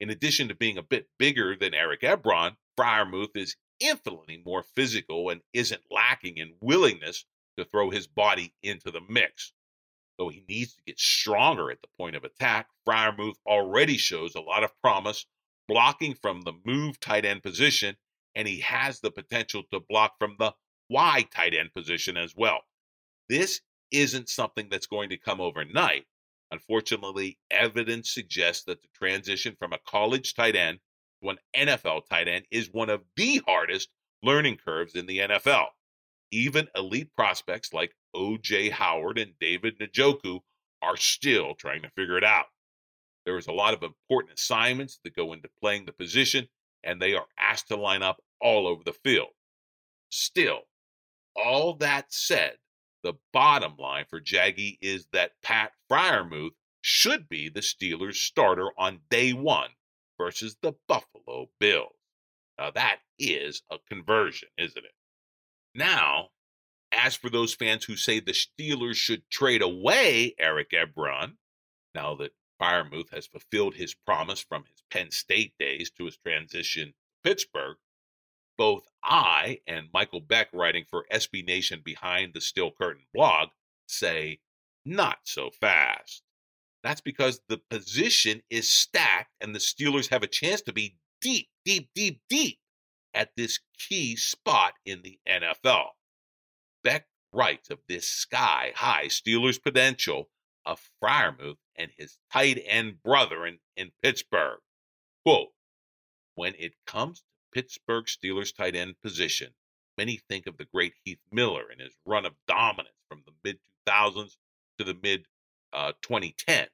In 0.00 0.08
addition 0.08 0.48
to 0.48 0.54
being 0.54 0.78
a 0.78 0.82
bit 0.82 1.08
bigger 1.18 1.54
than 1.54 1.74
Eric 1.74 2.00
Ebron, 2.00 2.56
Freiermuth 2.78 3.36
is 3.36 3.56
infinitely 3.80 4.42
more 4.44 4.62
physical 4.62 5.28
and 5.28 5.42
isn't 5.52 5.82
lacking 5.90 6.38
in 6.38 6.54
willingness 6.60 7.26
to 7.58 7.64
throw 7.64 7.90
his 7.90 8.06
body 8.06 8.54
into 8.62 8.90
the 8.90 9.02
mix. 9.08 9.52
Though 10.16 10.30
he 10.30 10.44
needs 10.48 10.74
to 10.74 10.82
get 10.86 10.98
stronger 10.98 11.70
at 11.70 11.82
the 11.82 11.88
point 11.98 12.16
of 12.16 12.24
attack, 12.24 12.68
Freiermuth 12.86 13.36
already 13.46 13.98
shows 13.98 14.34
a 14.34 14.40
lot 14.40 14.64
of 14.64 14.80
promise 14.80 15.26
blocking 15.68 16.14
from 16.14 16.40
the 16.40 16.54
move 16.64 16.98
tight 16.98 17.24
end 17.24 17.42
position, 17.42 17.96
and 18.34 18.48
he 18.48 18.60
has 18.60 19.00
the 19.00 19.10
potential 19.10 19.62
to 19.72 19.80
block 19.80 20.18
from 20.18 20.36
the 20.38 20.54
Y 20.88 21.26
tight 21.30 21.54
end 21.54 21.74
position 21.74 22.16
as 22.16 22.34
well. 22.34 22.62
This 23.28 23.60
isn't 23.90 24.28
something 24.28 24.68
that's 24.70 24.86
going 24.86 25.10
to 25.10 25.18
come 25.18 25.40
overnight. 25.40 26.04
Unfortunately, 26.50 27.38
evidence 27.50 28.10
suggests 28.10 28.64
that 28.64 28.80
the 28.80 28.88
transition 28.94 29.54
from 29.58 29.72
a 29.72 29.78
college 29.86 30.34
tight 30.34 30.56
end 30.56 30.78
to 31.22 31.30
an 31.30 31.38
NFL 31.56 32.06
tight 32.08 32.28
end 32.28 32.46
is 32.50 32.72
one 32.72 32.88
of 32.88 33.02
the 33.16 33.42
hardest 33.46 33.88
learning 34.22 34.56
curves 34.56 34.94
in 34.94 35.06
the 35.06 35.18
NFL. 35.18 35.66
Even 36.30 36.68
elite 36.74 37.10
prospects 37.16 37.72
like 37.72 37.94
O.J. 38.14 38.70
Howard 38.70 39.18
and 39.18 39.32
David 39.40 39.78
Njoku 39.78 40.40
are 40.82 40.96
still 40.96 41.54
trying 41.54 41.82
to 41.82 41.90
figure 41.90 42.16
it 42.16 42.24
out. 42.24 42.46
There 43.24 43.36
is 43.36 43.46
a 43.46 43.52
lot 43.52 43.74
of 43.74 43.82
important 43.82 44.38
assignments 44.38 45.00
that 45.04 45.16
go 45.16 45.32
into 45.32 45.50
playing 45.60 45.84
the 45.84 45.92
position, 45.92 46.48
and 46.82 47.00
they 47.00 47.14
are 47.14 47.26
asked 47.38 47.68
to 47.68 47.76
line 47.76 48.02
up 48.02 48.22
all 48.40 48.66
over 48.66 48.82
the 48.84 48.92
field. 48.92 49.28
Still, 50.10 50.60
all 51.36 51.74
that 51.74 52.12
said, 52.12 52.56
the 53.02 53.14
bottom 53.32 53.76
line 53.78 54.04
for 54.08 54.20
Jaggy 54.20 54.78
is 54.80 55.06
that 55.12 55.32
Pat 55.42 55.72
Freiermuth 55.90 56.54
should 56.80 57.28
be 57.28 57.48
the 57.48 57.60
Steelers' 57.60 58.16
starter 58.16 58.68
on 58.78 59.00
day 59.10 59.32
one 59.32 59.70
versus 60.16 60.56
the 60.62 60.74
Buffalo 60.88 61.50
Bills. 61.60 61.92
Now, 62.58 62.70
that 62.72 62.98
is 63.18 63.62
a 63.70 63.78
conversion, 63.88 64.48
isn't 64.58 64.84
it? 64.84 64.94
Now, 65.74 66.30
as 66.92 67.14
for 67.14 67.30
those 67.30 67.54
fans 67.54 67.84
who 67.84 67.96
say 67.96 68.18
the 68.18 68.32
Steelers 68.32 68.96
should 68.96 69.28
trade 69.30 69.62
away 69.62 70.34
Eric 70.38 70.70
Ebron, 70.70 71.36
now 71.94 72.14
that 72.16 72.34
Freiermuth 72.60 73.10
has 73.10 73.26
fulfilled 73.26 73.74
his 73.74 73.94
promise 73.94 74.40
from 74.40 74.64
his 74.64 74.82
Penn 74.90 75.10
State 75.10 75.54
days 75.58 75.90
to 75.92 76.06
his 76.06 76.16
transition 76.16 76.88
to 76.88 76.94
Pittsburgh, 77.22 77.76
both 78.58 78.88
I 79.02 79.60
and 79.66 79.88
Michael 79.94 80.20
Beck, 80.20 80.48
writing 80.52 80.84
for 80.84 81.06
SB 81.10 81.46
Nation 81.46 81.80
Behind 81.82 82.34
the 82.34 82.40
Steel 82.40 82.70
Curtain 82.70 83.04
blog, 83.14 83.48
say 83.86 84.40
not 84.84 85.20
so 85.24 85.50
fast. 85.50 86.22
That's 86.82 87.00
because 87.00 87.40
the 87.48 87.58
position 87.70 88.42
is 88.50 88.70
stacked 88.70 89.32
and 89.40 89.54
the 89.54 89.60
Steelers 89.60 90.10
have 90.10 90.22
a 90.22 90.28
chance 90.28 90.60
to 90.62 90.72
be 90.72 90.96
deep, 91.20 91.48
deep, 91.64 91.88
deep, 91.94 92.20
deep 92.28 92.58
at 93.14 93.30
this 93.36 93.60
key 93.78 94.16
spot 94.16 94.74
in 94.84 95.02
the 95.02 95.18
NFL. 95.28 95.86
Beck 96.84 97.06
writes 97.32 97.70
of 97.70 97.78
this 97.88 98.06
sky 98.06 98.72
high 98.74 99.06
Steelers 99.06 99.62
potential 99.62 100.28
of 100.64 100.80
Freiermuth 101.02 101.56
and 101.76 101.90
his 101.96 102.18
tight 102.32 102.62
end 102.66 103.02
brother 103.02 103.46
in, 103.46 103.58
in 103.76 103.90
Pittsburgh. 104.02 104.60
Quote, 105.24 105.48
when 106.34 106.54
it 106.58 106.74
comes 106.86 107.20
to 107.20 107.24
Pittsburgh 107.52 108.06
Steelers 108.06 108.54
tight 108.54 108.76
end 108.76 109.00
position, 109.02 109.52
many 109.96 110.16
think 110.28 110.46
of 110.46 110.56
the 110.56 110.64
great 110.64 110.94
Heath 111.04 111.20
Miller 111.32 111.64
and 111.70 111.80
his 111.80 111.94
run 112.04 112.26
of 112.26 112.34
dominance 112.46 112.96
from 113.08 113.22
the 113.26 113.32
mid 113.44 113.58
2000s 113.86 114.36
to 114.78 114.84
the 114.84 114.96
mid 115.02 115.26
uh, 115.72 115.92
2010s. 116.02 116.68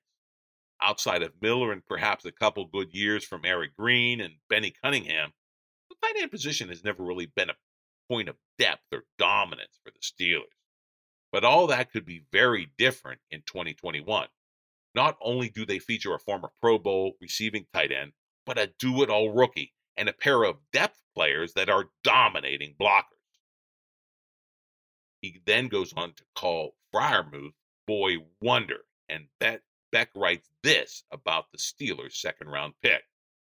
Outside 0.80 1.22
of 1.22 1.32
Miller 1.40 1.72
and 1.72 1.86
perhaps 1.86 2.24
a 2.24 2.32
couple 2.32 2.66
good 2.66 2.92
years 2.92 3.24
from 3.24 3.44
Eric 3.44 3.76
Green 3.76 4.20
and 4.20 4.34
Bennie 4.48 4.74
Cunningham, 4.82 5.32
the 5.88 5.96
tight 6.02 6.20
end 6.20 6.30
position 6.30 6.68
has 6.68 6.84
never 6.84 7.02
really 7.02 7.26
been 7.26 7.50
a 7.50 7.56
point 8.08 8.28
of 8.28 8.36
depth 8.58 8.84
or 8.92 9.04
dominance 9.18 9.78
for 9.82 9.90
the 9.90 10.00
Steelers. 10.00 10.42
But 11.32 11.44
all 11.44 11.68
that 11.68 11.90
could 11.90 12.04
be 12.04 12.24
very 12.32 12.70
different 12.76 13.20
in 13.30 13.42
2021. 13.46 14.28
Not 14.94 15.16
only 15.20 15.48
do 15.48 15.64
they 15.64 15.78
feature 15.78 16.14
a 16.14 16.18
former 16.18 16.50
Pro 16.60 16.78
Bowl 16.78 17.16
receiving 17.20 17.66
tight 17.72 17.90
end, 17.90 18.12
but 18.44 18.58
a 18.58 18.70
do 18.78 19.02
it 19.02 19.10
all 19.10 19.32
rookie 19.32 19.72
and 19.96 20.08
a 20.08 20.12
pair 20.12 20.42
of 20.44 20.56
depth 20.72 21.00
players 21.14 21.52
that 21.54 21.68
are 21.68 21.90
dominating 22.02 22.74
blockers. 22.80 23.04
He 25.20 25.40
then 25.46 25.68
goes 25.68 25.92
on 25.94 26.12
to 26.12 26.24
call 26.34 26.76
Freiermuth 26.94 27.54
boy 27.86 28.16
wonder, 28.40 28.80
and 29.08 29.26
Beck, 29.40 29.62
Beck 29.92 30.10
writes 30.14 30.48
this 30.62 31.04
about 31.12 31.46
the 31.52 31.58
Steelers' 31.58 32.16
second 32.16 32.48
round 32.48 32.74
pick. 32.82 33.02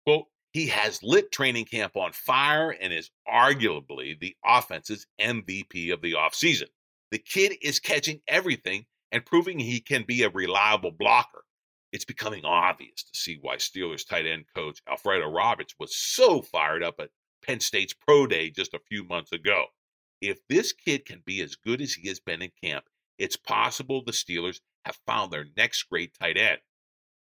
Quote, 0.04 0.26
he 0.52 0.68
has 0.68 1.02
lit 1.02 1.32
training 1.32 1.66
camp 1.66 1.96
on 1.96 2.12
fire 2.12 2.70
and 2.70 2.92
is 2.92 3.10
arguably 3.28 4.18
the 4.18 4.36
offense's 4.44 5.06
MVP 5.20 5.92
of 5.92 6.00
the 6.00 6.12
offseason. 6.12 6.68
The 7.10 7.18
kid 7.18 7.56
is 7.62 7.78
catching 7.78 8.20
everything 8.26 8.86
and 9.12 9.24
proving 9.24 9.58
he 9.58 9.80
can 9.80 10.04
be 10.04 10.22
a 10.22 10.30
reliable 10.30 10.90
blocker. 10.90 11.44
It's 11.96 12.04
becoming 12.04 12.44
obvious 12.44 13.04
to 13.04 13.18
see 13.18 13.38
why 13.40 13.56
Steelers 13.56 14.06
tight 14.06 14.26
end 14.26 14.44
coach 14.54 14.82
Alfredo 14.86 15.30
Roberts 15.30 15.74
was 15.78 15.96
so 15.96 16.42
fired 16.42 16.82
up 16.82 17.00
at 17.00 17.08
Penn 17.42 17.58
State's 17.58 17.94
Pro 17.94 18.26
Day 18.26 18.50
just 18.50 18.74
a 18.74 18.78
few 18.78 19.02
months 19.02 19.32
ago. 19.32 19.68
If 20.20 20.46
this 20.46 20.74
kid 20.74 21.06
can 21.06 21.22
be 21.24 21.40
as 21.40 21.56
good 21.56 21.80
as 21.80 21.94
he 21.94 22.06
has 22.08 22.20
been 22.20 22.42
in 22.42 22.50
camp, 22.62 22.84
it's 23.16 23.38
possible 23.38 24.04
the 24.04 24.12
Steelers 24.12 24.60
have 24.84 24.98
found 25.06 25.32
their 25.32 25.46
next 25.56 25.84
great 25.84 26.12
tight 26.20 26.36
end. 26.36 26.58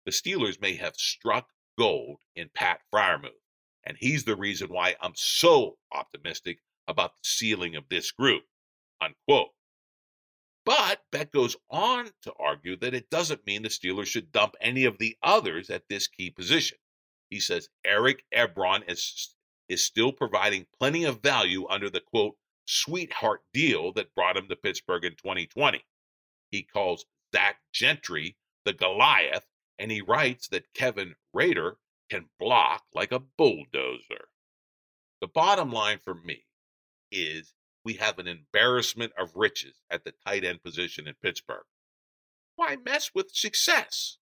The 0.06 0.12
Steelers 0.12 0.58
may 0.58 0.76
have 0.76 0.96
struck 0.96 1.50
gold 1.76 2.20
in 2.34 2.48
Pat 2.54 2.80
Freiermuth, 2.90 3.32
and 3.84 3.98
he's 4.00 4.24
the 4.24 4.34
reason 4.34 4.68
why 4.70 4.96
I'm 5.02 5.14
so 5.14 5.76
optimistic 5.92 6.60
about 6.88 7.16
the 7.16 7.28
ceiling 7.28 7.76
of 7.76 7.90
this 7.90 8.12
group. 8.12 8.44
Unquote. 8.98 9.50
But 10.64 11.02
Beck 11.10 11.30
goes 11.30 11.56
on 11.70 12.10
to 12.22 12.32
argue 12.38 12.76
that 12.76 12.94
it 12.94 13.10
doesn't 13.10 13.46
mean 13.46 13.62
the 13.62 13.68
Steelers 13.68 14.06
should 14.06 14.32
dump 14.32 14.54
any 14.60 14.84
of 14.84 14.98
the 14.98 15.16
others 15.22 15.68
at 15.68 15.88
this 15.88 16.06
key 16.08 16.30
position. 16.30 16.78
He 17.28 17.38
says 17.40 17.68
Eric 17.84 18.24
Ebron 18.34 18.90
is, 18.90 19.34
is 19.68 19.84
still 19.84 20.12
providing 20.12 20.66
plenty 20.78 21.04
of 21.04 21.22
value 21.22 21.66
under 21.68 21.90
the 21.90 22.00
quote, 22.00 22.36
sweetheart 22.66 23.42
deal 23.52 23.92
that 23.92 24.14
brought 24.14 24.36
him 24.36 24.48
to 24.48 24.56
Pittsburgh 24.56 25.04
in 25.04 25.16
2020. 25.16 25.84
He 26.50 26.62
calls 26.62 27.04
Zach 27.34 27.60
Gentry 27.72 28.36
the 28.64 28.72
Goliath, 28.72 29.46
and 29.78 29.90
he 29.90 30.00
writes 30.00 30.48
that 30.48 30.72
Kevin 30.72 31.14
Rader 31.34 31.76
can 32.08 32.30
block 32.38 32.84
like 32.94 33.12
a 33.12 33.18
bulldozer. 33.18 34.28
The 35.20 35.28
bottom 35.28 35.70
line 35.72 35.98
for 35.98 36.14
me 36.14 36.44
is 37.10 37.54
we 37.84 37.94
have 37.94 38.18
an 38.18 38.26
embarrassment 38.26 39.12
of 39.18 39.36
riches 39.36 39.74
at 39.90 40.04
the 40.04 40.14
tight 40.26 40.44
end 40.44 40.62
position 40.62 41.06
in 41.06 41.14
Pittsburgh. 41.22 41.64
Why 42.56 42.76
mess 42.76 43.10
with 43.14 43.30
success? 43.34 44.18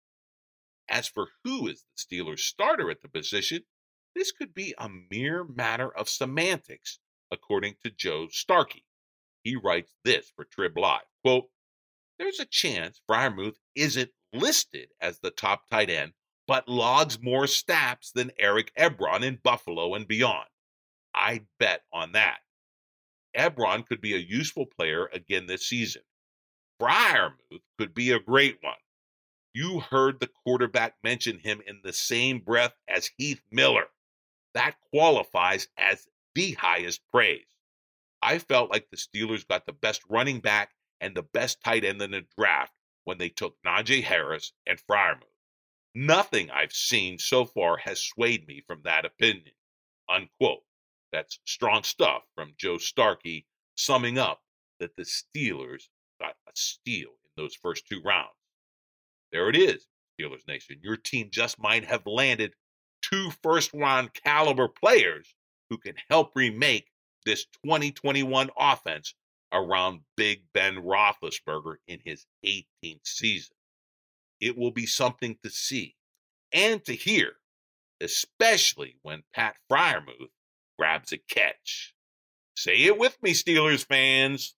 As 0.89 1.07
for 1.07 1.29
who 1.43 1.67
is 1.67 1.83
the 1.83 2.17
Steelers' 2.17 2.39
starter 2.39 2.89
at 2.89 3.01
the 3.01 3.09
position, 3.09 3.63
this 4.15 4.31
could 4.31 4.53
be 4.53 4.73
a 4.77 4.89
mere 5.11 5.43
matter 5.43 5.95
of 5.95 6.09
semantics, 6.09 6.99
according 7.31 7.75
to 7.83 7.91
Joe 7.91 8.27
Starkey. 8.29 8.85
He 9.43 9.55
writes 9.55 9.93
this 10.03 10.31
for 10.35 10.45
Trib 10.45 10.77
Live. 10.77 11.01
Quote, 11.23 11.49
there's 12.19 12.39
a 12.39 12.45
chance 12.45 12.99
Freiermuth 13.09 13.57
isn't 13.75 14.11
listed 14.33 14.89
as 14.99 15.19
the 15.19 15.29
top 15.29 15.69
tight 15.69 15.89
end, 15.89 16.13
but 16.47 16.67
logs 16.67 17.21
more 17.21 17.47
snaps 17.47 18.11
than 18.11 18.31
Eric 18.39 18.71
Ebron 18.75 19.23
in 19.23 19.39
Buffalo 19.43 19.93
and 19.93 20.07
beyond. 20.07 20.47
I'd 21.13 21.47
bet 21.59 21.83
on 21.93 22.13
that. 22.13 22.39
Ebron 23.37 23.85
could 23.85 24.01
be 24.01 24.15
a 24.15 24.17
useful 24.17 24.65
player 24.65 25.09
again 25.13 25.45
this 25.45 25.67
season. 25.67 26.01
Freiermuth 26.81 27.61
could 27.77 27.93
be 27.93 28.11
a 28.11 28.19
great 28.19 28.57
one. 28.61 28.73
You 29.53 29.79
heard 29.79 30.19
the 30.19 30.29
quarterback 30.43 30.95
mention 31.03 31.39
him 31.39 31.61
in 31.65 31.81
the 31.83 31.93
same 31.93 32.39
breath 32.39 32.73
as 32.87 33.11
Heath 33.17 33.41
Miller. 33.51 33.87
That 34.53 34.75
qualifies 34.91 35.67
as 35.77 36.07
the 36.35 36.53
highest 36.53 37.01
praise. 37.11 37.45
I 38.21 38.39
felt 38.39 38.71
like 38.71 38.89
the 38.89 38.97
Steelers 38.97 39.47
got 39.47 39.65
the 39.65 39.73
best 39.73 40.01
running 40.09 40.39
back 40.39 40.71
and 40.99 41.15
the 41.15 41.23
best 41.23 41.63
tight 41.63 41.85
end 41.85 42.01
in 42.01 42.11
the 42.11 42.25
draft 42.37 42.73
when 43.03 43.17
they 43.17 43.29
took 43.29 43.55
Najee 43.63 44.03
Harris 44.03 44.53
and 44.65 44.79
Freiermuth. 44.79 45.23
Nothing 45.95 46.51
I've 46.51 46.73
seen 46.73 47.17
so 47.17 47.45
far 47.45 47.77
has 47.77 48.03
swayed 48.03 48.47
me 48.47 48.61
from 48.67 48.81
that 48.83 49.05
opinion. 49.05 49.53
Unquote. 50.09 50.63
That's 51.11 51.39
strong 51.45 51.83
stuff 51.83 52.23
from 52.35 52.53
Joe 52.57 52.77
Starkey, 52.77 53.45
summing 53.75 54.17
up 54.17 54.41
that 54.79 54.95
the 54.95 55.03
Steelers 55.03 55.89
got 56.19 56.35
a 56.47 56.51
steal 56.53 57.09
in 57.09 57.31
those 57.35 57.55
first 57.55 57.87
two 57.87 58.01
rounds. 58.03 58.29
There 59.31 59.49
it 59.49 59.55
is, 59.55 59.87
Steelers 60.19 60.47
Nation. 60.47 60.79
Your 60.81 60.97
team 60.97 61.29
just 61.31 61.59
might 61.59 61.85
have 61.85 62.05
landed 62.05 62.53
two 63.01 63.31
first 63.43 63.73
round 63.73 64.13
caliber 64.13 64.67
players 64.67 65.35
who 65.69 65.77
can 65.77 65.95
help 66.09 66.31
remake 66.35 66.89
this 67.25 67.45
2021 67.63 68.49
offense 68.57 69.13
around 69.51 70.01
Big 70.15 70.43
Ben 70.53 70.75
Roethlisberger 70.75 71.75
in 71.87 71.99
his 72.03 72.25
18th 72.45 73.05
season. 73.05 73.55
It 74.39 74.57
will 74.57 74.71
be 74.71 74.85
something 74.85 75.37
to 75.43 75.49
see 75.49 75.95
and 76.51 76.83
to 76.85 76.93
hear, 76.93 77.33
especially 78.01 78.97
when 79.01 79.23
Pat 79.33 79.55
Freiermuth 79.69 80.31
grabs 80.77 81.11
a 81.11 81.17
catch. 81.17 81.93
Say 82.55 82.83
it 82.83 82.97
with 82.97 83.21
me, 83.21 83.33
Steelers 83.33 83.85
fans. 83.85 84.55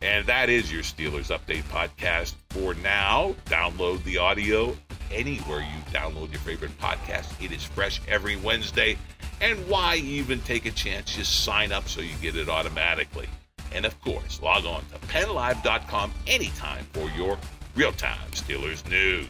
And 0.00 0.26
that 0.26 0.48
is 0.48 0.72
your 0.72 0.82
Steelers 0.82 1.36
Update 1.36 1.64
podcast 1.64 2.34
for 2.50 2.74
now. 2.74 3.34
Download 3.46 4.02
the 4.04 4.18
audio 4.18 4.76
anywhere 5.10 5.60
you 5.60 5.92
download 5.92 6.30
your 6.32 6.40
favorite 6.40 6.76
podcast. 6.78 7.32
It 7.42 7.52
is 7.52 7.62
fresh 7.64 8.00
every 8.08 8.36
Wednesday. 8.36 8.96
And 9.40 9.58
why 9.68 9.96
even 9.96 10.40
take 10.40 10.66
a 10.66 10.70
chance? 10.70 11.16
Just 11.16 11.44
sign 11.44 11.72
up 11.72 11.88
so 11.88 12.00
you 12.00 12.14
get 12.20 12.36
it 12.36 12.48
automatically. 12.48 13.28
And 13.72 13.84
of 13.84 14.00
course, 14.00 14.40
log 14.42 14.64
on 14.64 14.82
to 14.92 14.98
pennlive.com 15.08 16.12
anytime 16.26 16.84
for 16.92 17.08
your 17.10 17.38
real 17.74 17.92
time 17.92 18.30
Steelers 18.32 18.88
news. 18.88 19.28